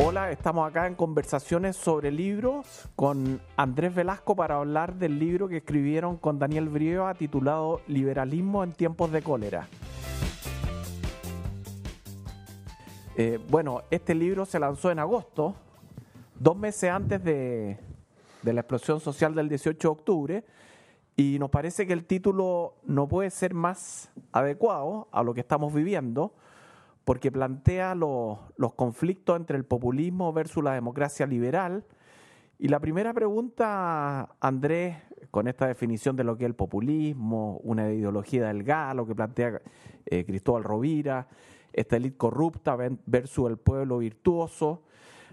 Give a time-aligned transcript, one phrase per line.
[0.00, 5.56] Hola, estamos acá en conversaciones sobre libros con Andrés Velasco para hablar del libro que
[5.56, 9.66] escribieron con Daniel Brieva titulado Liberalismo en tiempos de cólera.
[13.16, 15.56] Eh, bueno, este libro se lanzó en agosto,
[16.38, 17.80] dos meses antes de,
[18.42, 20.44] de la explosión social del 18 de octubre,
[21.16, 25.74] y nos parece que el título no puede ser más adecuado a lo que estamos
[25.74, 26.34] viviendo
[27.08, 28.38] porque plantea los,
[28.76, 31.86] conflictos entre el populismo versus la democracia liberal.
[32.58, 34.98] Y la primera pregunta, Andrés,
[35.30, 39.62] con esta definición de lo que es el populismo, una ideología del galo que plantea
[40.04, 41.26] eh, Cristóbal Rovira,
[41.72, 42.76] esta élite corrupta
[43.06, 44.82] versus el pueblo virtuoso.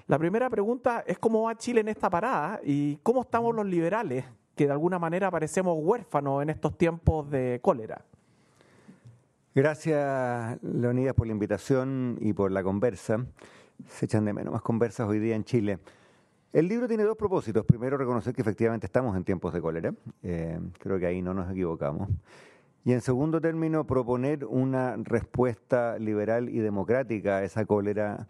[0.07, 4.23] La primera pregunta es cómo va Chile en esta parada y cómo estamos los liberales,
[4.55, 8.05] que de alguna manera parecemos huérfanos en estos tiempos de cólera.
[9.55, 13.25] Gracias, Leonidas, por la invitación y por la conversa.
[13.87, 15.79] Se echan de menos más conversas hoy día en Chile.
[16.51, 17.65] El libro tiene dos propósitos.
[17.65, 19.93] Primero, reconocer que efectivamente estamos en tiempos de cólera.
[20.23, 22.09] Eh, creo que ahí no nos equivocamos.
[22.83, 28.27] Y en segundo término, proponer una respuesta liberal y democrática a esa cólera,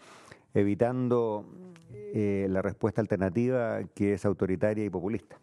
[0.54, 1.44] evitando
[1.92, 5.40] eh, la respuesta alternativa que es autoritaria y populista.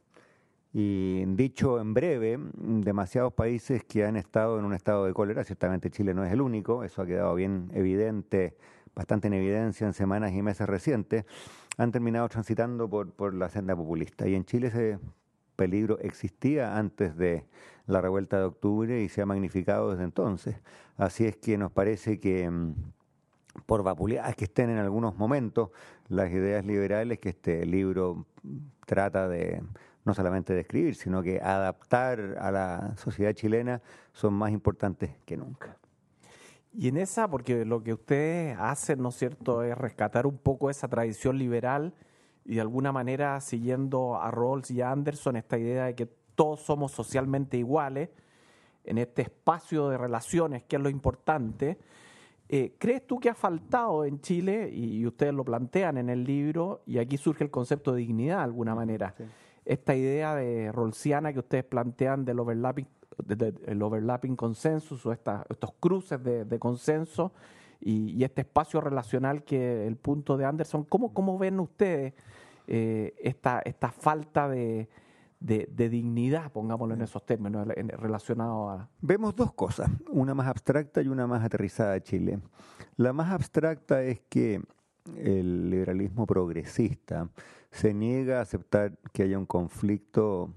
[0.72, 5.90] Y dicho en breve, demasiados países que han estado en un estado de cólera, ciertamente
[5.90, 8.56] Chile no es el único, eso ha quedado bien evidente,
[8.94, 11.26] bastante en evidencia en semanas y meses recientes,
[11.76, 14.26] han terminado transitando por, por la senda populista.
[14.26, 14.98] Y en Chile ese
[15.56, 17.44] peligro existía antes de
[17.86, 20.56] la revuelta de octubre y se ha magnificado desde entonces.
[20.96, 22.74] Así es que nos parece que mm,
[23.66, 25.70] por vapuleadas que estén en algunos momentos
[26.08, 28.26] las ideas liberales que este libro
[28.86, 29.62] trata de
[30.04, 35.76] no solamente describir, sino que adaptar a la sociedad chilena son más importantes que nunca.
[36.74, 40.70] Y en esa, porque lo que ustedes hacen, ¿no es cierto?, es rescatar un poco
[40.70, 41.92] esa tradición liberal
[42.44, 46.60] y de alguna manera siguiendo a Rawls y a Anderson esta idea de que todos
[46.60, 48.08] somos socialmente iguales
[48.84, 51.78] en este espacio de relaciones, que es lo importante.
[52.48, 56.82] Eh, ¿Crees tú que ha faltado en Chile, y, ustedes lo plantean en el libro,
[56.86, 59.14] y aquí surge el concepto de dignidad de alguna manera?
[59.64, 62.86] Esta idea de rolsiana que ustedes plantean del overlapping,
[63.66, 67.32] el overlapping consensus o estos cruces de, consenso
[67.80, 70.84] y, este espacio relacional que el punto de Anderson.
[70.84, 72.14] ¿Cómo, cómo ven ustedes
[72.66, 74.88] eh, esta, esta falta de,
[75.42, 78.88] de, dignidad, pongámoslo en esos términos, relacionados a...
[79.00, 82.40] Vemos dos cosas, una más abstracta y una más aterrizada a Chile.
[82.96, 84.62] La más abstracta es que
[85.16, 87.28] el liberalismo progresista
[87.72, 90.50] se niega a aceptar que haya un conflicto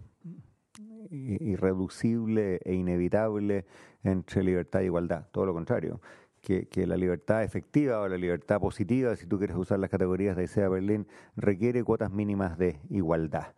[1.09, 3.65] irreducible e inevitable
[4.03, 6.01] entre libertad e igualdad, todo lo contrario.
[6.41, 10.43] Que, la libertad efectiva o la libertad positiva, si tú quieres usar las categorías de
[10.43, 13.55] ICEA Berlín, requiere cuotas mínimas de igualdad.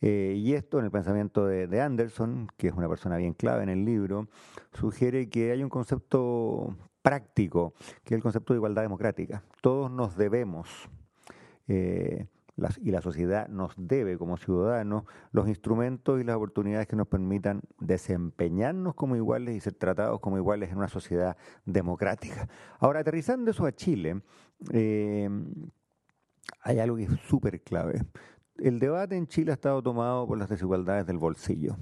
[0.00, 3.62] Eh, y esto en el pensamiento de, de, Anderson, que es una persona bien clave
[3.64, 4.28] en el libro,
[4.72, 9.42] sugiere que hay un concepto práctico, que es el concepto de igualdad democrática.
[9.60, 10.88] Todos nos debemos,
[11.68, 12.26] eh,
[12.80, 17.62] y la sociedad nos debe como ciudadanos los instrumentos y las oportunidades que nos permitan
[17.78, 22.48] desempeñarnos como iguales y ser tratados como iguales en una sociedad democrática.
[22.78, 24.22] Ahora, aterrizando eso a Chile,
[24.72, 25.28] eh,
[26.62, 28.02] hay algo que es súper clave.
[28.58, 31.76] El debate en Chile ha estado tomado por las desigualdades del bolsillo.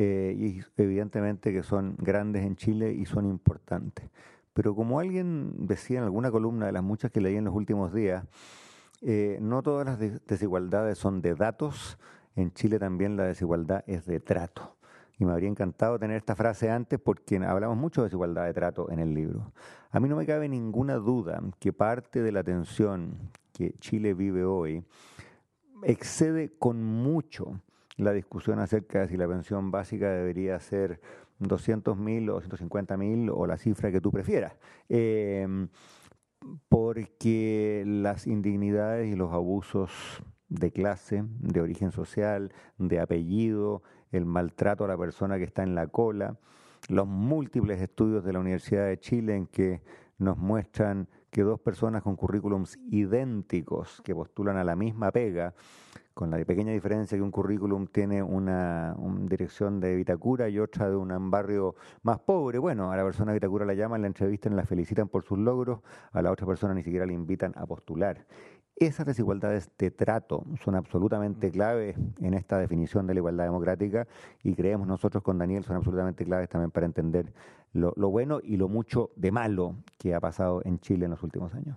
[0.00, 4.08] Eh, y evidentemente que son grandes en Chile y son importantes.
[4.54, 7.92] Pero como alguien decía en alguna columna de las muchas que leí en los últimos
[7.92, 8.24] días,
[9.02, 11.98] eh, no todas las desigualdades son de datos,
[12.36, 14.76] en Chile también la desigualdad es de trato.
[15.18, 18.90] Y me habría encantado tener esta frase antes porque hablamos mucho de desigualdad de trato
[18.90, 19.52] en el libro.
[19.90, 24.44] A mí no me cabe ninguna duda que parte de la tensión que Chile vive
[24.44, 24.84] hoy
[25.82, 27.60] excede con mucho
[27.96, 31.00] la discusión acerca de si la pensión básica debería ser
[31.40, 34.56] 200 mil o 150 mil o la cifra que tú prefieras.
[34.88, 35.68] Em,
[36.68, 39.90] porque las indignidades y los abusos
[40.48, 45.74] de clase, de origen social, de apellido, el maltrato a la persona que está en
[45.74, 46.38] la cola,
[46.88, 49.82] los múltiples estudios de la Universidad de Chile en que
[50.18, 55.54] nos muestran que dos personas con currículums idénticos que postulan a la misma pega
[56.18, 58.96] con la pequeña diferencia que un currículum tiene una,
[59.28, 62.58] dirección de Vitacura y otra de un barrio más pobre.
[62.58, 65.78] Bueno, a la persona de Vitacura la llaman, la entrevistan, la felicitan por sus logros,
[66.10, 68.26] a la otra persona ni siquiera le invitan a postular.
[68.80, 74.06] Esas desigualdades de trato son absolutamente claves en esta definición de la igualdad democrática
[74.44, 77.32] y creemos nosotros con Daniel son absolutamente claves también para entender
[77.72, 81.22] lo, lo bueno y lo mucho de malo que ha pasado en Chile en los
[81.22, 81.76] últimos años.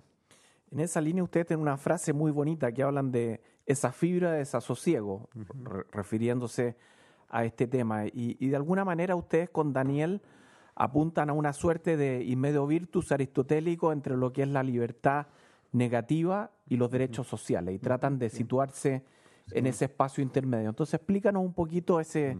[0.70, 4.38] En esa línea ustedes tienen una frase muy bonita que hablan de esa fibra de
[4.38, 5.28] desasosiego,
[5.92, 6.76] refiriéndose
[7.28, 8.06] a este tema.
[8.06, 10.22] Y, de alguna manera ustedes con Daniel
[10.74, 15.26] apuntan a una suerte de inmedio virtus aristotélico entre lo que es la libertad
[15.72, 19.04] negativa y los derechos sociales y tratan de situarse
[19.50, 20.68] en ese espacio intermedio.
[20.68, 22.38] Entonces explícanos un poquito ese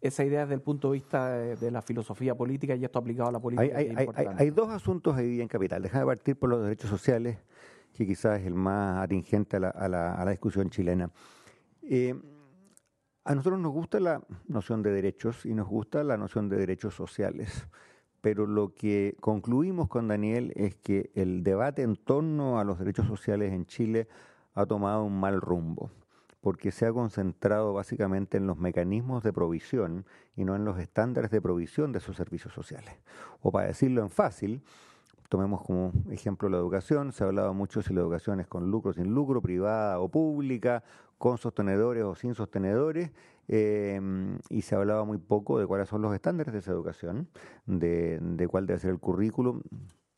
[0.00, 3.32] esa idea desde el punto de vista de, la filosofía política y esto aplicado a
[3.32, 3.76] la política.
[3.76, 3.94] Hay,
[4.36, 5.82] hay, dos asuntos ahí en Capital.
[5.82, 7.38] Déjame partir por los derechos sociales,
[7.92, 11.10] que quizás es el más atingente a la, a la, a la discusión chilena.
[11.82, 12.14] Eh,
[13.24, 16.94] a nosotros nos gusta la noción de derechos y nos gusta la noción de derechos
[16.94, 17.66] sociales,
[18.24, 23.06] pero lo que concluimos con Daniel es que el debate en torno a los derechos
[23.06, 24.08] sociales en Chile
[24.54, 25.90] ha tomado un mal rumbo
[26.40, 30.06] porque se ha concentrado básicamente en los mecanismos de provisión
[30.36, 32.94] y no en los estándares de provisión de esos servicios sociales.
[33.42, 34.62] O para decirlo en fácil,
[35.28, 38.90] tomemos como ejemplo la educación, se ha hablado mucho si la educación es con lucro
[38.90, 40.82] o sin lucro, privada o pública,
[41.18, 43.10] con sostenedores o sin sostenedores,
[43.48, 47.28] em, y se ha hablado muy poco de cuáles son los estándares de esa educación,
[47.66, 49.62] de, de cuál debe ser el currículum,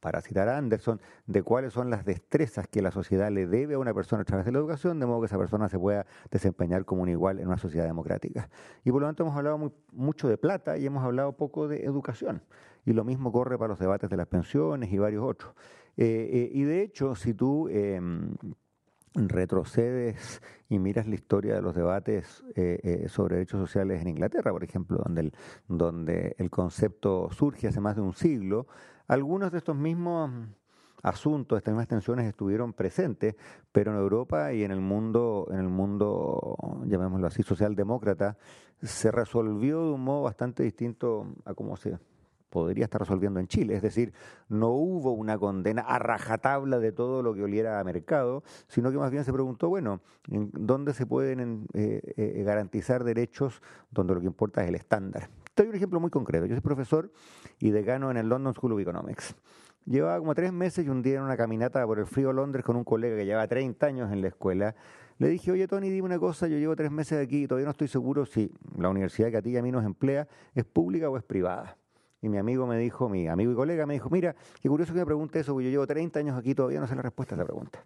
[0.06, 3.80] para citar a Anderson, de cuáles son las destrezas que la sociedad le debe a
[3.80, 6.84] una persona a través de la educación, de modo que esa persona se pueda desempeñar
[6.84, 8.48] como un igual en una sociedad democrática.
[8.84, 12.40] Y por lo tanto hemos hablado mucho de plata y hemos hablado poco de educación.
[12.84, 15.52] Y lo mismo corre para los debates de las pensiones y varios otros.
[15.96, 18.36] Eh, eh, y de hecho, si tú em,
[19.14, 24.62] retrocedes y miras la historia de los debates eh, sobre derechos sociales en Inglaterra, por
[24.62, 25.02] ejemplo,
[25.66, 28.68] donde el concepto surge hace más de un siglo,
[29.06, 30.30] algunos de estos mismos
[31.02, 33.36] asuntos, estas mismas tensiones estuvieron presentes,
[33.70, 36.56] pero en Europa y en el mundo, en el mundo,
[36.86, 38.36] llamémoslo así, socialdemócrata,
[38.82, 41.98] se resolvió de un modo bastante distinto a cómo se
[42.50, 43.74] podría estar resolviendo en Chile.
[43.76, 44.12] Es decir,
[44.48, 48.98] no hubo una condena a rajatabla de todo lo que oliera a mercado, sino que
[48.98, 54.26] más bien se preguntó, bueno, ¿dónde se pueden eh, eh, garantizar derechos donde lo que
[54.26, 55.28] importa es el estándar?
[55.56, 56.44] Te doy un ejemplo muy concreto.
[56.44, 57.10] Yo soy profesor
[57.58, 59.34] y decano en el London School of Economics.
[59.86, 62.76] Llevaba como tres meses y un día en una caminata por el frío Londres con
[62.76, 64.74] un colega que llevaba 30 años en la escuela.
[65.16, 67.70] Le dije, oye Tony, dime una cosa, yo llevo tres meses aquí y todavía no
[67.70, 71.08] estoy seguro si la universidad que a ti y a mí nos emplea es pública
[71.08, 71.78] o es privada.
[72.20, 74.98] Y mi amigo me dijo, mi amigo y colega me dijo, mira, qué curioso que
[74.98, 77.34] me pregunte eso, porque yo llevo 30 años aquí y todavía no sé la respuesta
[77.34, 77.82] a esa pregunta.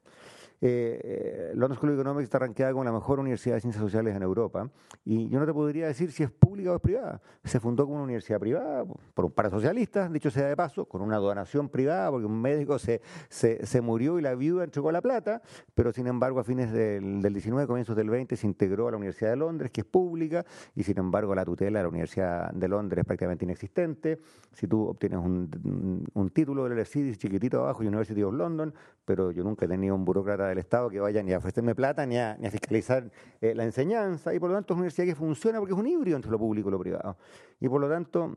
[0.63, 4.23] Eh, London School of Economics está ranqueada como la mejor universidad de ciencias sociales en
[4.23, 4.71] Europa
[5.07, 7.21] y yo no te podría decir si es pública es privada.
[7.45, 8.85] Se fundó como una universidad privada
[9.15, 13.01] por, para socialistas, dicho sea de paso, con una donación privada porque un médico se,
[13.29, 15.43] se, murió y la viuda entregó la plata,
[15.75, 18.97] pero sin embargo a fines del, del 19, comienzos del 20 se integró a la
[18.97, 22.69] Universidad de Londres, que es pública, y sin embargo la tutela de la Universidad de
[22.69, 24.21] Londres es prácticamente inexistente.
[24.53, 28.75] Si tú obtienes un, un título del LSE chiquitito abajo, University of London,
[29.05, 32.07] pero yo nunca he tenido un burócrata del Estado que vaya ni a ofrecerme plata
[32.07, 33.11] ni a, ni a fiscalizar
[33.41, 35.87] eh, la enseñanza, y por lo tanto es una universidad que funciona porque es un
[35.87, 37.17] híbrido entre lo público y lo privado.
[37.61, 38.35] Y por lo tanto,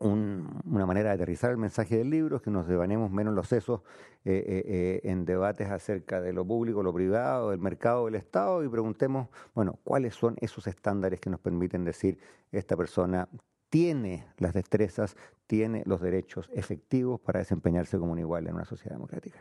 [0.00, 3.80] una manera de aterrizar el mensaje del libro es que nos devanemos menos los sesos
[4.24, 8.68] eh, eh, en debates acerca de lo público, lo privado, del mercado, del Estado y
[8.68, 12.18] preguntemos, bueno, ¿cuáles son esos estándares que nos permiten decir
[12.52, 13.28] esta persona
[13.68, 15.16] tiene las destrezas,
[15.46, 19.40] tiene los derechos efectivos para desempeñarse como un igual en una sociedad democrática?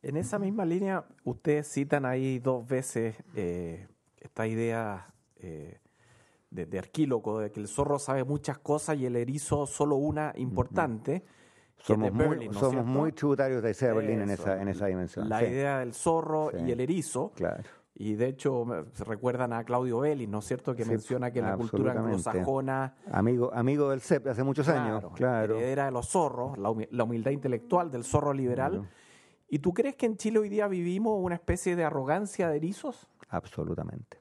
[0.00, 3.88] En esa misma línea, ustedes citan ahí dos veces eh,
[4.20, 5.80] esta idea eh,
[6.50, 11.24] de, Arquíloco, de que el zorro sabe muchas cosas y el erizo solo una importante.
[11.76, 15.28] Somos, muy, somos muy tributarios de Isaiah Berlin en esa, en esa dimensión.
[15.28, 17.32] La idea del zorro y el erizo.
[17.36, 17.62] Claro.
[18.00, 21.56] Y de hecho, se recuerdan a Claudio Belli, ¿no es cierto?, que menciona que la
[21.56, 22.94] cultura anglosajona.
[23.10, 25.58] Amigo, amigo del CEP hace muchos años, claro.
[25.58, 26.70] Era de los zorros, la,
[27.02, 28.88] humildad intelectual del zorro liberal.
[29.48, 33.08] ¿Y tú crees que en Chile hoy día vivimos una especie de arrogancia de erizos?
[33.30, 34.18] Absolutamente.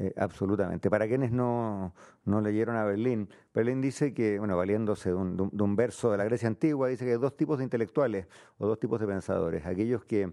[0.00, 0.90] Eh, absolutamente.
[0.90, 1.92] Para quienes no,
[2.24, 6.46] no, leyeron a Berlín, Berlín dice que, bueno, valiéndose de un, verso de la Grecia
[6.46, 8.28] antigua, dice que hay dos tipos de intelectuales
[8.58, 9.66] o dos tipos de pensadores.
[9.66, 10.32] Aquellos que,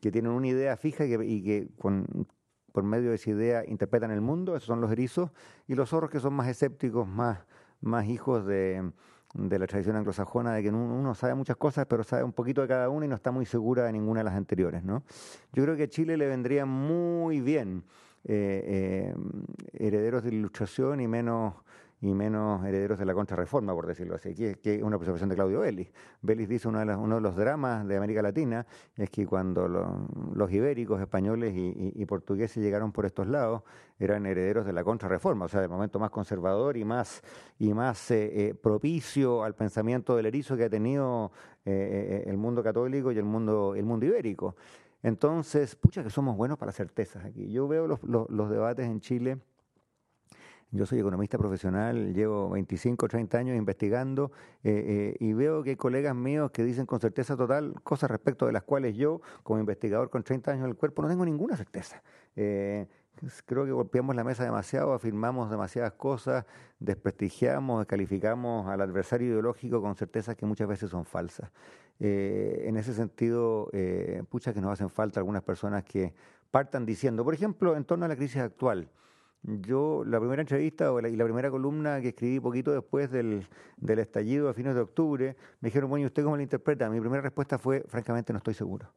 [0.00, 2.26] que tienen una idea fija y que, y que con,
[2.72, 5.30] por medio de esa idea interpretan el mundo, esos son los erizos,
[5.66, 7.38] y los zorros que son más escépticos, más,
[7.80, 8.92] más hijos de,
[9.34, 12.68] de la tradición anglosajona de que uno sabe muchas cosas, pero sabe un poquito de
[12.68, 14.82] cada una y no está muy segura de ninguna de las anteriores.
[14.82, 15.04] ¿no?
[15.52, 17.84] Yo creo que a Chile le vendría muy bien
[18.24, 19.14] eh, eh,
[19.72, 21.54] herederos de la ilustración y menos,
[22.02, 25.60] y menos herederos de la contrarreforma, por decirlo así, que, es una observación de Claudio
[25.60, 25.92] Vélez.
[26.22, 30.52] Vélez dice uno de, uno de los dramas de América Latina es que cuando los
[30.52, 33.62] ibéricos, españoles y, portugueses llegaron por estos lados,
[33.98, 37.22] eran herederos de la contrarreforma, o sea, del momento más conservador y más,
[37.58, 41.32] y más eh, eh, propicio al pensamiento del erizo que ha tenido
[41.64, 44.56] eh, el mundo católico y el mundo, el mundo ibérico.
[45.02, 47.50] Entonces, pucha que somos buenos para certezas aquí.
[47.50, 49.38] Yo veo los, debates en Chile
[50.72, 54.30] yo soy economista profesional, llevo 25 o 30 años investigando
[54.62, 58.46] eh, eh, y veo que hay colegas míos que dicen con certeza total cosas respecto
[58.46, 61.56] de las cuales yo, como investigador con 30 años en el cuerpo, no tengo ninguna
[61.56, 62.04] certeza.
[62.36, 62.86] Eh,
[63.46, 66.46] creo que golpeamos la mesa demasiado, afirmamos demasiadas cosas,
[66.78, 71.50] desprestigiamos, descalificamos al adversario ideológico con certezas que muchas veces son falsas.
[72.00, 73.70] En ese sentido,
[74.30, 76.14] pucha que nos hacen falta algunas personas que
[76.50, 78.88] partan diciendo, por ejemplo, en torno a la crisis actual,
[79.42, 83.46] yo, la primera entrevista y la primera columna que escribí poquito después del,
[83.80, 86.90] estallido a fines de octubre, me dijeron, bueno, ¿y usted cómo lo interpreta?
[86.90, 88.92] Mi primera respuesta fue, francamente, no estoy seguro.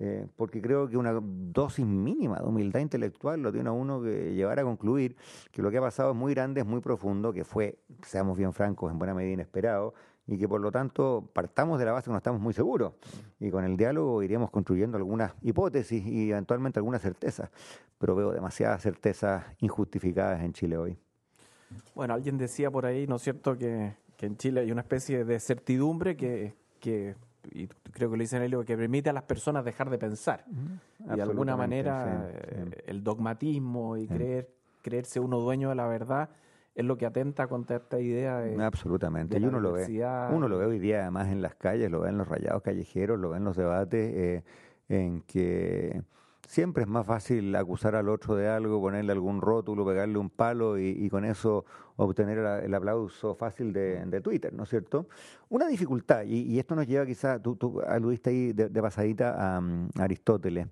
[0.00, 4.60] Eh, porque creo que una dosis mínima de humildad intelectual lo tiene uno que llevar
[4.60, 5.16] a concluir
[5.50, 8.52] que lo que ha pasado es muy grande, es muy profundo, que fue, seamos bien
[8.52, 9.94] francos, en buena medida inesperado,
[10.28, 12.92] y que por lo tanto partamos de la base que no estamos muy seguros
[13.40, 17.50] y con el diálogo iríamos construyendo algunas hipótesis y eventualmente algunas certezas,
[17.98, 20.98] pero veo demasiadas certezas injustificadas en Chile hoy.
[21.94, 25.40] Bueno, alguien decía por ahí, ¿no es cierto?, que, en Chile hay una especie de
[25.40, 27.14] certidumbre que, que
[27.50, 30.44] y creo que lo dicen ellos, que permite a las personas dejar de pensar.
[30.98, 34.50] Y de alguna manera eh, el dogmatismo y creer,
[34.82, 36.30] creerse uno dueño de la verdad
[36.78, 38.62] es lo que atenta contra esta idea de.
[38.62, 39.86] Absolutamente, y uno lo ve.
[40.30, 43.18] Uno lo ve hoy día además en las calles, lo ve en los rayados callejeros,
[43.18, 44.44] lo ve en los debates, eh,
[44.88, 46.00] en que
[46.46, 50.78] siempre es más fácil acusar al otro de algo, ponerle algún rótulo, pegarle un palo
[50.78, 51.64] y, con eso
[51.96, 55.08] obtener el aplauso fácil de, Twitter, ¿no es cierto?
[55.48, 59.60] Una dificultad, y, esto nos lleva quizá, tú, tú aludiste ahí de, pasadita a,
[59.98, 60.68] Aristóteles.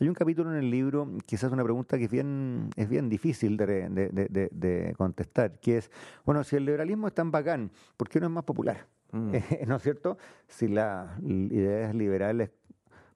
[0.00, 3.58] Hay un capítulo en el libro, quizás una pregunta que es bien, es bien difícil
[3.58, 5.90] de, contestar, que es,
[6.24, 8.86] bueno, si el liberalismo es tan bacán, ¿por qué no es más popular?
[9.12, 9.32] Mm.
[9.68, 10.16] ¿No es cierto?
[10.48, 12.48] Si las ideas liberales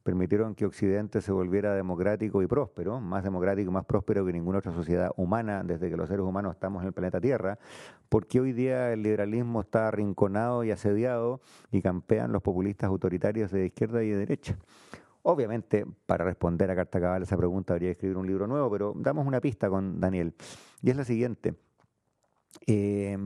[0.03, 4.59] permitieron que Occidente se volviera democrático y próspero, más democrático y más próspero que ninguna
[4.59, 7.59] otra sociedad humana desde que los seres humanos estamos en el planeta Tierra,
[8.11, 11.41] porque hoy día el liberalismo está arrinconado y asediado
[11.73, 14.59] y campean los populistas autoritarios de izquierda y de derecha.
[15.27, 18.93] Obviamente, para responder a carta cabal esa pregunta habría que escribir un libro nuevo, pero
[18.95, 20.35] damos una pista con Daniel,
[20.83, 21.55] y es la siguiente.
[22.67, 23.17] Eh,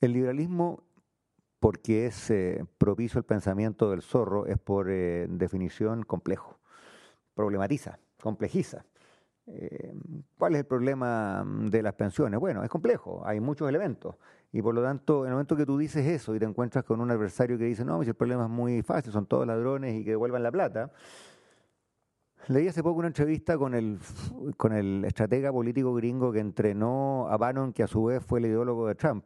[0.00, 0.82] el liberalismo
[1.60, 6.58] porque es eh, propicio el pensamiento del zorro, es por eh, definición complejo,
[7.34, 8.84] problematiza, complejiza.
[9.46, 9.94] Eh,
[10.36, 12.40] ¿Cuál es el problema de las pensiones?
[12.40, 14.16] Bueno, es complejo, hay muchos elementos.
[14.54, 17.00] Y por lo tanto, en el momento que tú dices eso y te encuentras con
[17.00, 20.04] un adversario que dice, no, si el problema es muy fácil, son todos ladrones y
[20.04, 20.92] que devuelvan la plata,
[22.48, 23.98] Leí hace poco una entrevista con el,
[24.58, 28.46] con el estratega político gringo que entrenó a Bannon, que a su vez fue el
[28.46, 29.24] ideólogo de Trump.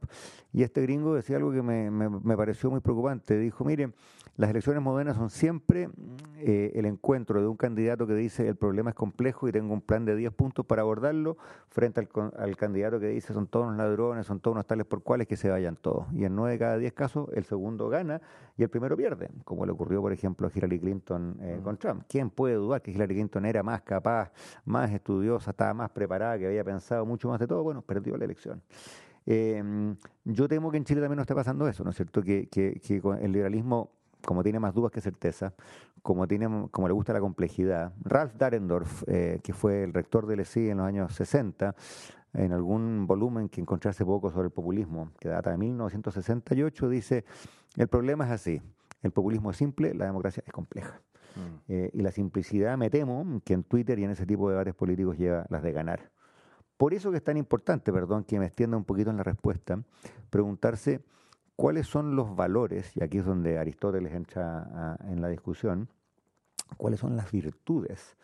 [0.52, 3.36] Y este gringo decía algo que me, me, pareció muy preocupante.
[3.36, 3.92] Dijo, mire,
[4.38, 5.90] las elecciones modernas son siempre
[6.36, 9.80] eh, el encuentro de un candidato que dice el problema es complejo y tengo un
[9.80, 11.36] plan de 10 puntos para abordarlo,
[11.68, 15.02] frente al, al candidato que dice son todos unos ladrones, son todos unos tales por
[15.02, 16.06] cuales que se vayan todos.
[16.12, 18.22] Y en 9 de cada 10 casos el segundo gana
[18.56, 22.04] y el primero pierde, como le ocurrió, por ejemplo, a Hillary Clinton eh, con Trump.
[22.08, 24.30] ¿Quién puede dudar que Hillary Clinton era más capaz,
[24.64, 28.24] más estudiosa, estaba más preparada, que había pensado mucho más de todo, bueno, perdió la
[28.24, 28.62] elección.
[29.30, 32.22] Em, yo temo que en Chile también no esté pasando eso, ¿no es cierto?
[32.22, 33.90] Que, que, que el liberalismo,
[34.28, 35.54] como tiene más dudas que certeza,
[36.02, 40.40] como, tiene, como le gusta la complejidad, Ralph Darendorf, eh, que fue el rector del
[40.40, 41.74] ESI en los años 60,
[42.34, 47.24] en algún volumen que encontré hace poco sobre el populismo, que data de 1968, dice,
[47.78, 48.60] el problema es así,
[49.02, 51.00] el populismo es simple, la democracia es compleja.
[51.34, 51.72] Mm.
[51.72, 54.74] Eh, y la simplicidad, me temo, que en Twitter y en ese tipo de debates
[54.74, 56.10] políticos lleva las de ganar.
[56.76, 59.82] Por eso que es tan importante, perdón, que me extienda un poquito en la respuesta,
[60.28, 61.00] preguntarse
[61.58, 65.88] cuáles son los valores, y aquí es donde Aristóteles entra en la discusión,
[66.76, 68.16] cuáles son las virtudes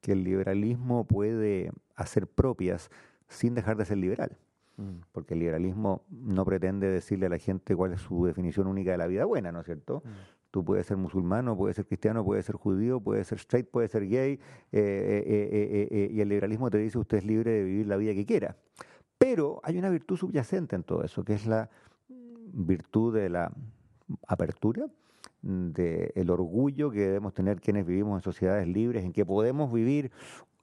[0.00, 2.90] que el liberalismo puede hacer propias
[3.28, 4.38] sin dejar de ser liberal.
[4.78, 5.02] Mm.
[5.12, 8.96] Porque el liberalismo no pretende decirle a la gente cuál es su definición única de
[8.96, 10.02] la vida buena, ¿no es cierto?
[10.02, 10.08] Mm.
[10.50, 14.08] Tú puedes ser musulmán, puedes ser cristiano, puedes ser judío, puedes ser straight, puedes ser
[14.08, 14.40] gay, eh,
[14.72, 18.24] eh, eh, y el liberalismo te dice usted es libre de vivir la vida que
[18.24, 18.56] quiera.
[19.18, 21.68] Pero hay una virtud subyacente en todo eso, que es la
[22.52, 23.52] virtud de la
[24.26, 24.86] apertura,
[25.42, 30.10] del orgullo que debemos tener quienes vivimos en sociedades libres, en que podemos vivir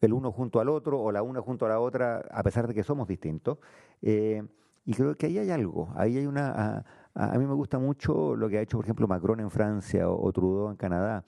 [0.01, 2.73] el uno junto al otro o la una junto a la otra, a pesar de
[2.73, 3.57] que somos distintos.
[4.01, 4.43] Eh,
[4.85, 6.85] Y creo que ahí hay algo, ahí hay una...
[7.15, 10.31] A, mí me gusta mucho lo que ha hecho, por ejemplo, Macron en Francia o,
[10.31, 11.23] Trudeau en Canadá.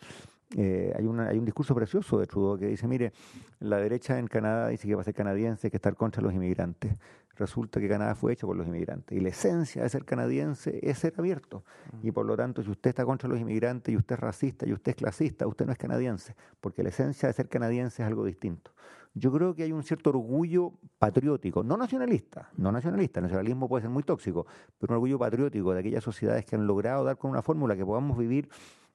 [0.55, 3.13] Eh, hay, una, hay un discurso precioso de Trudeau que dice, mire,
[3.59, 6.93] la derecha en Canadá dice que va a ser canadiense, que estar contra los inmigrantes.
[7.37, 9.17] Resulta que Canadá fue hecho por los inmigrantes.
[9.17, 11.63] Y la esencia de ser canadiense es ser abierto.
[12.01, 14.73] Y por lo tanto, si usted está contra los inmigrantes y usted es racista y
[14.73, 18.25] usted es clasista, usted no es canadiense, porque la esencia de ser canadiense es algo
[18.25, 18.71] distinto
[19.17, 23.81] yo creo que hay un cierto orgullo patriótico, no nacionalista, no nacionalista, el nacionalismo puede
[23.81, 24.45] ser muy tóxico,
[24.77, 27.85] pero un orgullo patriótico de aquellas sociedades que han logrado dar con una fórmula que
[27.85, 28.49] podamos vivir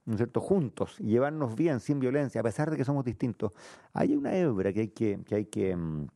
[0.05, 0.41] ¿no cierto?
[0.41, 3.53] juntos y llevarnos bien, sin violencia, a pesar de que somos distintos.
[3.93, 6.07] Hay una hebra que hay que, que hay que mm,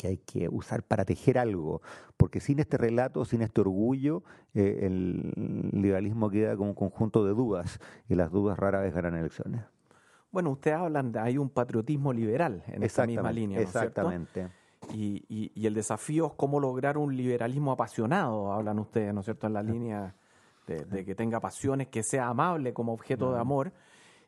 [0.00, 1.82] que hay que usar para tejer algo,
[2.16, 4.22] porque sin este relato, sin este orgullo,
[4.54, 7.78] eh, el liberalismo queda como un conjunto de dudas,
[8.08, 9.62] y las dudas rara vez ganan elecciones.
[10.30, 14.48] Bueno, ustedes hablan de hay un patriotismo liberal en esta misma línea, ¿no Exactamente.
[14.94, 19.46] Y, y, el desafío es cómo lograr un liberalismo apasionado, hablan ustedes, ¿no es cierto?,
[19.46, 20.14] en la línea
[20.66, 23.72] de, que tenga pasiones, que sea amable como objeto de amor.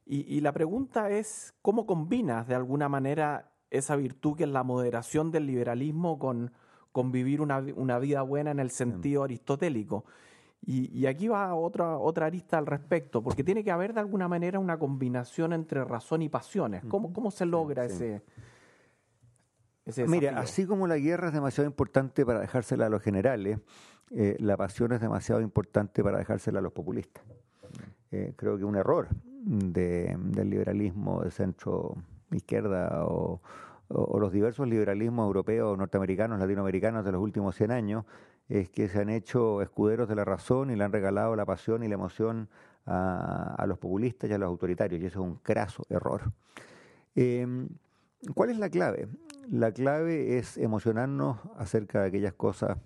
[0.05, 5.31] Y, la pregunta es, ¿cómo combinas de alguna manera esa virtud que es la moderación
[5.31, 6.53] del liberalismo con,
[6.93, 10.05] con vivir una, una vida buena en el sentido aristotélico?
[10.65, 14.61] Y, aquí va otra, otra arista al respecto, porque tiene que haber de alguna manera
[14.61, 16.85] una combinación entre razón y pasiones.
[16.85, 18.23] ¿Cómo, cómo se logra ese,
[19.85, 23.59] ese Mira, así como la guerra es demasiado importante para dejársela a los generales,
[24.13, 27.25] eh, la pasión es demasiado importante para dejársela a los populistas.
[28.13, 29.09] Eh, creo que un error
[29.41, 31.97] del liberalismo de centro
[32.37, 33.41] izquierda o,
[33.89, 38.05] los diversos liberalismos europeos, norteamericanos, latinoamericanos de los últimos 100 años
[38.49, 41.83] es que se han hecho escuderos de la razón y le han regalado la pasión
[41.83, 42.49] y la emoción
[42.87, 46.33] a, los populistas y a los autoritarios, y eso es un craso error.
[47.15, 47.69] Em,
[48.35, 49.09] ¿Cuál es la clave?
[49.51, 52.79] La clave es emocionarnos acerca de aquellas cosas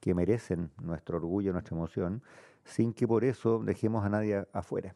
[0.00, 2.22] que merecen nuestro orgullo, nuestra emoción,
[2.64, 4.94] sin que por eso dejemos a nadie afuera.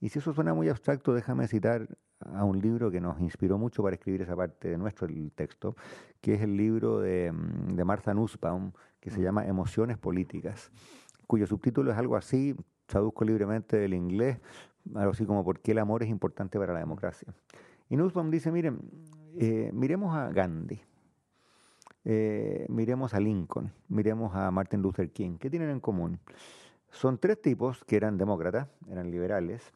[0.00, 1.88] Y si eso suena muy abstracto, déjame citar
[2.20, 5.76] a un libro que nos inspiró mucho para escribir esa parte de nuestro texto,
[6.20, 10.70] que es el libro de, de Martha Nussbaum, que se llama Emociones Políticas,
[11.26, 12.54] cuyo subtítulo es algo así,
[12.86, 14.38] traduzco libremente del inglés,
[14.94, 17.32] algo así como ¿Por qué el amor es importante para la democracia?
[17.88, 18.80] Y Nussbaum dice, miren,
[19.38, 20.80] eh, miremos a Gandhi,
[22.04, 26.18] eh, miremos a Lincoln, miremos a Martin Luther King, ¿qué tienen en común?
[26.90, 29.72] Son tres tipos que eran demócratas, eran liberales,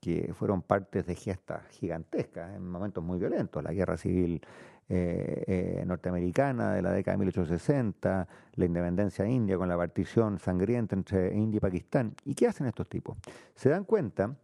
[0.00, 4.40] que fueron partes de gestas gigantescas en momentos muy violentos, la guerra civil
[4.88, 10.96] eh, eh, norteamericana de la década de 1860, la independencia india con la partición sangrienta
[10.96, 12.14] entre India y Pakistán.
[12.24, 13.16] ¿Y qué hacen estos tipos?
[13.54, 14.34] Se dan cuenta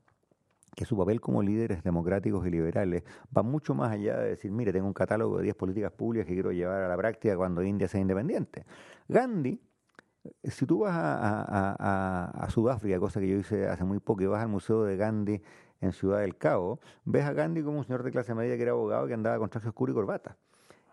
[0.77, 3.03] que su papel como líderes democráticos y liberales
[3.37, 6.35] va mucho más allá de decir, mire, tengo un catálogo de 10 políticas públicas que
[6.35, 8.66] quiero llevar a la práctica cuando India sea independiente.
[9.09, 9.59] Gandhi
[10.45, 14.49] si tú vas a, Sudáfrica, cosa que yo hice hace muy poco, y vas al
[14.49, 15.43] Museo de Gandhi
[15.81, 18.73] en Ciudad del Cabo, ves a Gandhi como un señor de clase media que era
[18.73, 20.37] abogado que andaba con traje oscuro y corbata.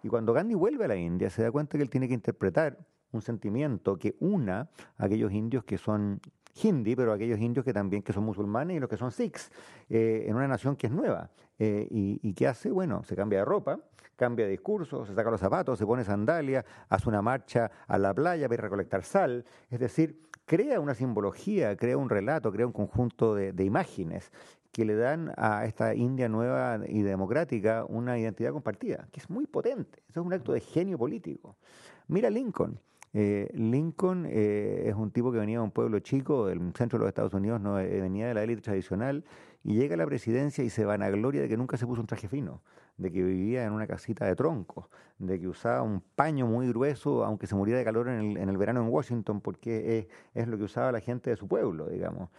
[0.04, 2.78] Y cuando Gandhi vuelve a la India, se da cuenta que él tiene que interpretar
[3.12, 6.20] un sentimiento que una a aquellos indios que son
[6.62, 9.52] hindi, pero aquellos indios que también que son musulmanes y los que son sikhs,
[9.90, 11.30] eh, en una nación que es nueva.
[11.58, 12.70] Eh, y, y, qué hace?
[12.72, 13.80] Bueno, se cambia de ropa,
[14.16, 18.14] cambia de discurso, se saca los zapatos, se pone sandalia, hace una marcha a la
[18.14, 19.46] playa para ir a recolectar sal.
[19.70, 24.32] Es decir, crea una simbología, crea un relato, crea un conjunto de, de imágenes
[24.74, 29.46] que le dan a esta India nueva y democrática una identidad compartida, que es muy
[29.46, 30.00] potente.
[30.10, 31.56] Eso es un acto de genio político.
[32.08, 32.80] Mira Lincoln.
[33.16, 37.04] Eh, Lincoln eh, es un tipo que venía de un pueblo chico, del centro de
[37.04, 39.24] los Estados Unidos, no eh, venía de la élite tradicional,
[39.64, 42.02] y llega a la presidencia y se van a gloria de que nunca se puso
[42.02, 42.62] un traje fino,
[42.98, 44.88] de que vivía en una casita de troncos,
[45.20, 48.50] de que usaba un paño muy grueso, aunque se muriera de calor en el, en
[48.50, 51.88] el verano en Washington, porque es, es, lo que usaba la gente de su pueblo,
[51.88, 52.30] digamos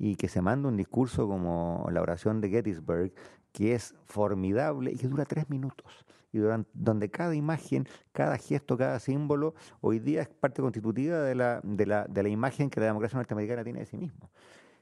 [0.00, 3.12] y que se manda un discurso como la oración de Gettysburg,
[3.52, 8.78] que es formidable y que dura tres minutos, y durante, donde cada imagen, cada gesto,
[8.78, 12.80] cada símbolo, hoy día es parte constitutiva de la, de la, de la imagen que
[12.80, 14.30] la democracia norteamericana tiene de sí mismo.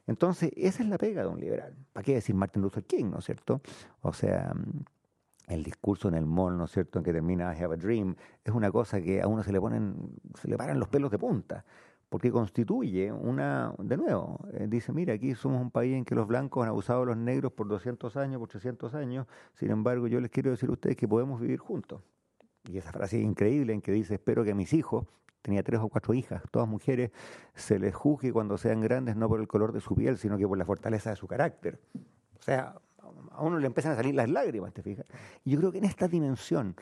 [0.08, 1.76] Entonces, esa es la pega de un liberal.
[1.92, 3.60] ¿Para qué decir Martin Luther King, no es cierto?
[4.00, 4.52] O sea,
[5.46, 8.16] el discurso en el mall, ¿no es cierto?, en que termina I have a dream,
[8.42, 9.94] es una cosa que a uno se le ponen,
[10.34, 11.64] se le paran los pelos de punta
[12.08, 16.26] porque constituye una, de nuevo, eh, dice, mira, aquí somos un país en que los
[16.26, 20.20] blancos han abusado de los negros por 200 años, por 300 años, sin embargo yo
[20.20, 22.00] les quiero decir a ustedes que podemos vivir juntos.
[22.64, 25.06] Y esa frase increíble en que dice, espero que a mis hijos,
[25.48, 27.10] tenía tres o cuatro hijas, todas mujeres,
[27.54, 30.46] se les juzgue cuando sean grandes no por el color de su piel, sino que
[30.46, 31.80] por la fortaleza de su carácter.
[32.38, 32.74] O sea,
[33.32, 35.06] a uno le empiezan a salir las lágrimas, ¿te fijas?
[35.44, 36.76] Y yo creo que en esta dimensión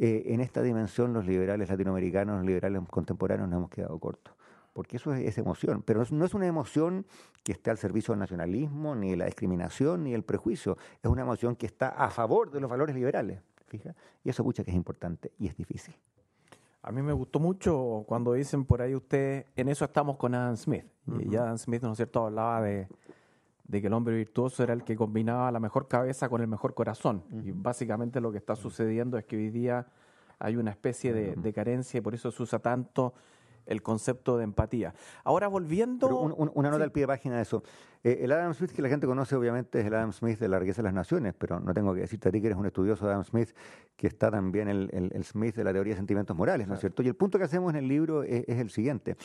[0.00, 4.34] eh, en esta dimensión los liberales latinoamericanos, los liberales contemporáneos nos hemos quedado cortos.
[4.72, 7.04] Porque eso es, emoción, pero no es una emoción
[7.42, 10.78] que esté al servicio del nacionalismo, ni de la discriminación, ni del prejuicio.
[11.02, 13.40] Es una emoción que está a favor de los valores liberales.
[13.66, 13.96] Fija?
[14.22, 15.96] Y eso, pucha, que es importante y es difícil.
[16.88, 20.56] A mí me gustó mucho cuando dicen por ahí usted, en eso estamos con Adam
[20.56, 20.86] Smith.
[21.20, 22.88] Y Adam Smith, ¿no es cierto?, hablaba de,
[23.70, 27.24] que el hombre virtuoso era el que combinaba la mejor cabeza con el mejor corazón.
[27.44, 29.86] Y básicamente lo que está sucediendo es que hoy día
[30.38, 33.12] hay una especie de, carencia y por eso se usa tanto
[33.68, 34.94] el concepto de empatía.
[35.24, 36.08] Ahora volviendo...
[36.08, 37.62] una nota al pie de página de eso.
[38.04, 40.58] Eh, el Adam Smith que la gente conoce obviamente es el Adam Smith de la
[40.58, 43.06] riqueza de las naciones, pero no tengo que decirte a ti que eres un estudioso
[43.06, 43.50] de Adam Smith,
[43.96, 47.02] que está también el, el, Smith de la teoría de sentimientos morales, ¿no es cierto?
[47.02, 49.16] Y el punto que hacemos en el libro es, el siguiente.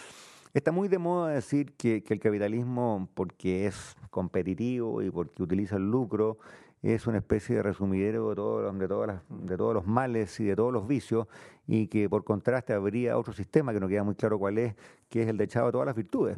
[0.54, 5.78] Está muy de moda decir que, que, el capitalismo, porque es competitivo y porque utiliza
[5.78, 6.38] el lucro,
[6.84, 10.56] es una especie de resumidero de, todo, de, todas de todos los males y de
[10.56, 11.28] todos los vicios,
[11.66, 14.76] y que por contraste habría otro sistema que no queda muy claro cuál es,
[15.10, 16.38] que es el de echado de todas las virtudes.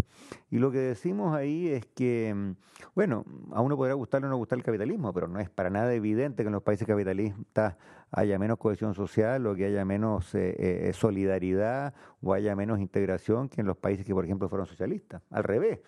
[0.52, 2.52] Y lo que decimos ahí es que, mm,
[2.94, 5.92] bueno, a uno podrá gustarle o no gustar el capitalismo, pero no es para nada
[5.96, 7.76] evidente que en los países capitalistas
[8.12, 10.56] haya menos cohesión social o que haya menos eh,
[10.90, 15.24] eh, solidaridad o haya menos integración que en los países que, por ejemplo, fueron socialistas.
[15.32, 15.80] Al revés.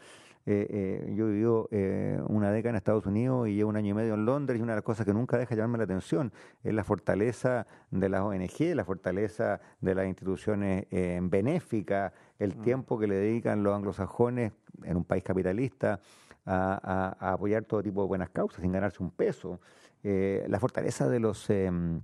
[0.49, 3.93] Eh, eh, yo viví eh, una década en Estados Unidos y llevo un año y
[3.93, 6.31] medio en Londres y una de las cosas que nunca deja llamarme la atención
[6.63, 12.61] es la fortaleza de las ONG, la fortaleza de las instituciones benéficas, el mm.
[12.61, 15.99] tiempo que le dedican los anglosajones en un país capitalista
[16.45, 19.59] a, apoyar todo tipo de buenas causas sin ganarse un peso,
[20.01, 21.99] la fortaleza de los, em,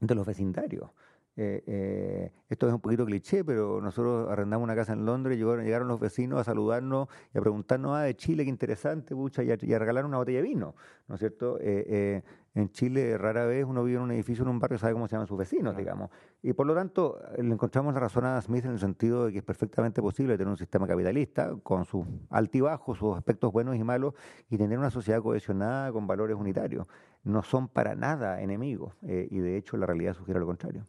[0.00, 0.88] de los vecindarios.
[1.36, 5.64] Eh, eh, esto es un poquito cliché, pero nosotros arrendamos una casa en Londres, llegaron,
[5.64, 9.50] llegaron los vecinos a saludarnos y a preguntarnos, ah, de Chile, qué interesante, pucha, y
[9.50, 10.76] a, regalar una botella de vino,
[11.08, 11.58] ¿no es cierto?
[11.60, 12.22] Eh,
[12.54, 15.16] en Chile rara vez uno vive en un edificio, en un barrio, sabe cómo se
[15.16, 16.10] llaman sus vecinos, digamos.
[16.40, 19.38] Y por lo tanto, le encontramos la razón a Smith en el sentido de que
[19.38, 24.14] es perfectamente posible tener un sistema capitalista con sus altibajos, sus aspectos buenos y malos,
[24.48, 26.86] y tener una sociedad cohesionada con valores unitarios.
[27.24, 30.86] No son para nada enemigos, y de hecho la realidad sugiere lo contrario.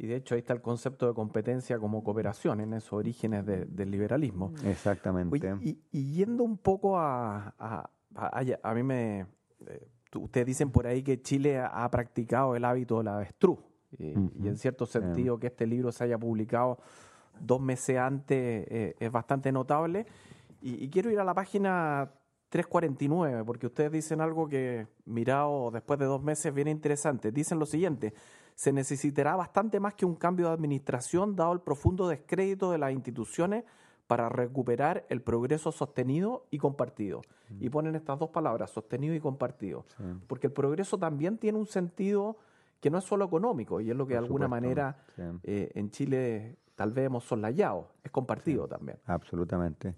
[0.00, 3.90] Y de hecho ahí está el concepto de competencia como cooperación en esos orígenes del
[3.90, 4.54] liberalismo.
[4.64, 5.54] Exactamente.
[5.60, 7.54] y, yendo un poco a...
[7.58, 7.90] A,
[8.62, 9.26] a, mí me...
[9.66, 13.58] Eh, ustedes dicen por ahí que Chile ha, practicado el hábito de la avestruz.
[13.98, 16.78] Y, en cierto sentido que este libro se haya publicado
[17.38, 20.06] dos meses antes eh, es bastante notable.
[20.62, 22.10] Y, quiero ir a la página
[22.48, 27.30] 349, porque ustedes dicen algo que, mirado después de dos meses, viene interesante.
[27.30, 28.14] Dicen lo siguiente,
[28.60, 32.92] se necesitará bastante más que un cambio de administración, dado el profundo descrédito de las
[32.92, 33.64] instituciones
[34.06, 37.22] para recuperar el progreso sostenido y compartido.
[37.58, 37.70] Y mm.
[37.70, 39.86] ponen estas dos palabras, sostenido y compartido.
[40.26, 42.36] Porque el progreso también tiene un sentido
[42.82, 44.94] que no es solo económico, y es lo que de alguna manera
[45.42, 48.98] eh, en Chile tal vez hemos soslayado, es compartido también.
[49.06, 49.94] Absolutamente.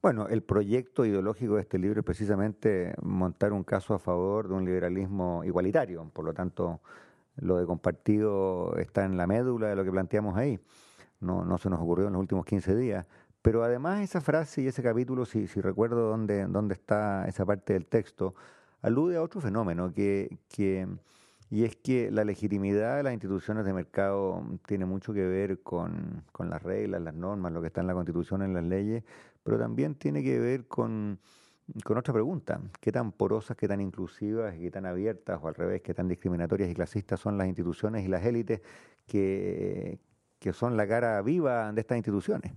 [0.00, 4.54] Bueno, el proyecto ideológico de este libro es precisamente montar un caso a favor de
[4.54, 6.80] un liberalismo igualitario, por lo tanto
[7.40, 10.60] lo de compartido está en la médula de lo que planteamos ahí.
[11.20, 13.06] No, no se nos ocurrió en los últimos 15 días.
[13.42, 17.72] Pero además esa frase y ese capítulo, si, si recuerdo dónde, dónde está esa parte
[17.72, 18.34] del texto,
[18.82, 20.88] alude a otro fenómeno que, que,
[21.50, 26.24] y es que la legitimidad de las instituciones de mercado tiene mucho que ver con,
[26.32, 29.04] con las reglas, las normas, lo que está en la Constitución, en las leyes,
[29.42, 31.18] pero también tiene que ver con
[31.84, 35.82] con otra pregunta, ¿qué tan porosas, qué tan inclusivas, qué tan abiertas o al revés,
[35.82, 38.62] qué tan discriminatorias y clasistas son las instituciones y las élites
[39.06, 39.98] que,
[40.52, 42.52] son la cara viva de estas instituciones?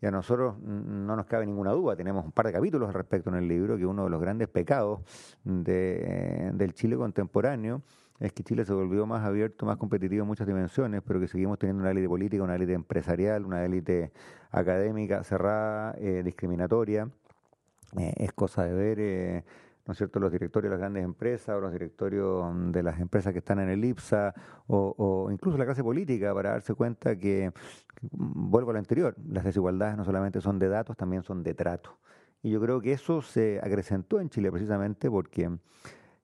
[0.00, 3.30] Y a nosotros no nos cabe ninguna duda, tenemos un par de capítulos al respecto
[3.30, 5.00] en el libro, que uno de los grandes pecados
[5.44, 7.82] de, del Chile contemporáneo
[8.20, 11.58] es que Chile se volvió más abierto, más competitivo en muchas dimensiones, pero que seguimos
[11.58, 14.12] teniendo una élite política, una élite empresarial, una élite
[14.50, 17.10] académica cerrada, eh, discriminatoria
[17.98, 19.44] eh, es cosa de ver, eh,
[19.86, 23.32] ¿no es cierto?, los directorios de las grandes empresas o los directorios de las empresas
[23.32, 24.34] que están en el IPSA
[24.66, 27.52] o, incluso la clase política para darse cuenta que,
[28.10, 31.98] vuelvo a lo anterior, las desigualdades no solamente son de datos, también son de trato.
[32.42, 35.50] Y yo creo que eso se acrecentó en Chile precisamente porque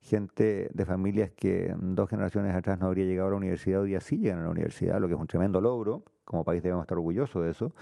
[0.01, 4.01] gente de familias que dos generaciones atrás no habría llegado a la universidad hoy día
[4.01, 6.97] sí llegan a la universidad, lo que es un tremendo logro, como país debemos estar
[6.97, 7.73] orgullosos de eso,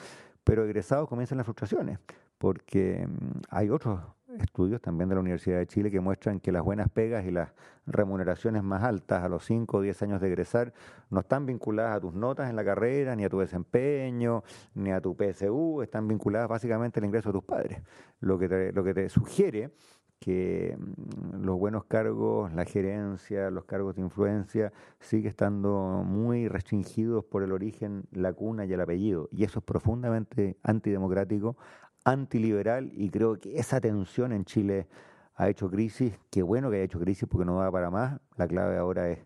[0.43, 1.99] pero egresados comienzan las frustraciones,
[2.39, 3.99] porque mm, hay otros
[4.39, 7.51] estudios también de la Universidad de Chile que muestran que las buenas pegas y las
[7.85, 10.73] remuneraciones más altas a los 5 o 10 años de egresar
[11.09, 14.43] no están vinculadas a tus notas en la carrera, ni a tu desempeño,
[14.75, 17.81] ni a tu PSU, están vinculadas básicamente al ingreso de tus padres.
[18.19, 19.71] Lo que te, lo que te sugiere
[20.19, 27.23] que mm, los buenos cargos, la gerencia, los cargos de influencia, sigue estando muy restringidos
[27.25, 29.29] por el origen, la cuna y el apellido.
[29.31, 31.57] Y eso es profundamente antidemocrático,
[32.03, 34.87] antiliberal, y creo que esa tensión en Chile
[35.35, 36.13] ha hecho crisis.
[36.29, 38.19] Qué bueno que haya hecho crisis porque no va para más.
[38.35, 39.19] La clave ahora es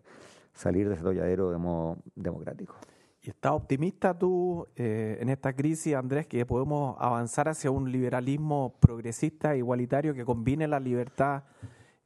[0.52, 2.76] salir de ese tolladero de modo democrático.
[3.20, 8.74] ¿Y estás optimista tú eh, en esta crisis, Andrés, que podemos avanzar hacia un liberalismo
[8.78, 11.42] progresista, e igualitario, que combine la libertad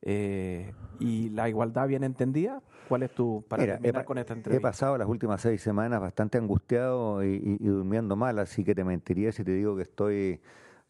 [0.02, 2.62] eh, y la igualdad bien entendida?
[2.88, 4.58] ¿Cuál es tu para terminar con esta entrevista?
[4.58, 9.32] He pasado las últimas seis semanas bastante angustiado y, durmiendo mal, así que te mentiría
[9.32, 10.40] si te digo que estoy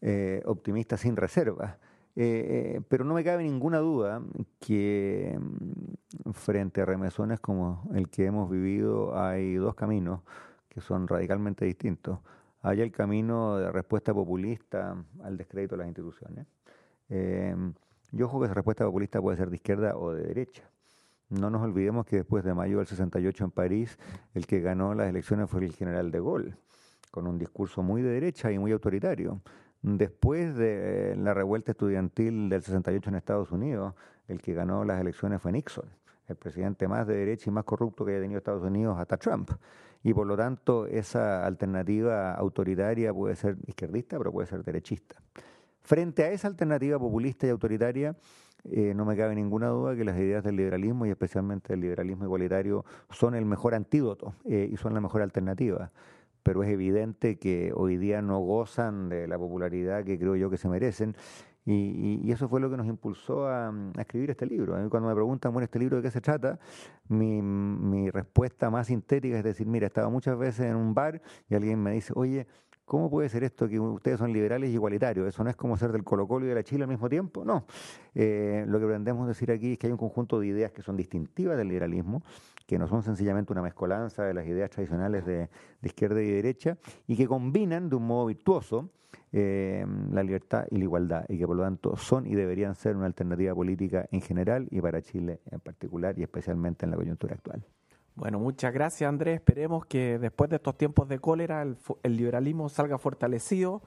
[0.01, 1.77] eh, optimista sin reservas.
[2.15, 4.21] Eh, pero no me cabe ninguna duda
[4.59, 10.21] que mm, frente a remesones como el que hemos vivido hay dos caminos
[10.67, 12.19] que son radicalmente distintos.
[12.61, 16.45] Hay el camino de respuesta populista al descrédito de las instituciones.
[17.09, 17.55] Eh,
[18.11, 20.69] yo creo que esa respuesta populista puede ser de izquierda o de derecha.
[21.29, 23.99] No nos olvidemos que después de mayo del 68 en París,
[24.33, 26.55] el que ganó las elecciones fue el general de Gaulle,
[27.11, 29.41] con un discurso muy de derecha y muy autoritario.
[29.81, 33.93] Después de la revuelta estudiantil del 68 en Estados Unidos,
[34.27, 35.85] el que ganó las elecciones fue Nixon,
[36.27, 39.51] el presidente más de derecha y más corrupto que haya tenido Estados Unidos hasta Trump.
[40.03, 45.21] Y por lo tanto, esa alternativa autoritaria puede ser izquierdista, pero puede ser derechista.
[45.89, 48.15] Frente a esa alternativa populista y autoritaria,
[48.65, 52.25] eh, no me cabe ninguna duda que las ideas del liberalismo y especialmente el liberalismo
[52.25, 55.91] igualitario son el mejor antídoto eh, y son la mejor alternativa
[56.43, 60.57] pero es evidente que hoy día no gozan de la popularidad que creo yo que
[60.57, 61.15] se merecen.
[61.65, 64.73] Y, eso fue lo que nos impulsó a, escribir este libro.
[64.89, 66.57] cuando me preguntan, bueno, ¿este libro de qué se trata?
[67.07, 71.55] Mi, mi respuesta más sintética es decir, mira, estaba muchas veces en un bar y
[71.55, 72.47] alguien me dice, oye,
[72.89, 75.27] ¿Cómo puede ser esto que ustedes son liberales y igualitarios?
[75.27, 77.45] ¿Eso no es como ser del Colo Colo y de la Chile al mismo tiempo?
[77.45, 77.67] No.
[78.15, 80.97] Eh, lo que pretendemos decir aquí es que hay un conjunto de ideas que son
[80.97, 82.23] distintivas del liberalismo,
[82.65, 85.49] que no son sencillamente una mezcolanza de las ideas tradicionales de,
[85.83, 88.89] izquierda y derecha, y que combinan de un modo virtuoso
[89.31, 92.95] eh, la libertad y la igualdad, y que por lo tanto son y deberían ser
[92.95, 97.35] una alternativa política en general y para Chile en particular y especialmente en la coyuntura
[97.35, 97.63] actual.
[98.19, 99.35] Bueno, muchas gracias Andrés.
[99.35, 101.77] Esperemos que después de estos tiempos de cólera el,
[102.17, 103.81] liberalismo salga fortalecido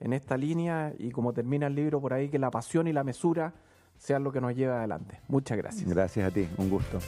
[0.00, 3.04] en esta línea y como termina el libro por ahí, que la pasión y la
[3.04, 3.52] mesura
[3.98, 5.20] sean lo que nos lleve adelante.
[5.28, 5.88] Muchas gracias.
[5.88, 6.98] Gracias a ti, un gusto.